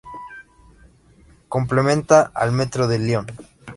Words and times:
Complementa 1.47 2.31
al 2.33 2.51
metro 2.53 2.87
de 2.87 2.97
Lyon. 2.97 3.27